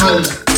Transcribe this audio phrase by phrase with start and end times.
[0.00, 0.49] home.